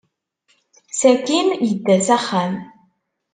Sakkin, 0.99 1.47
yedda 1.67 1.95
s 2.05 2.07
axxam. 2.17 2.53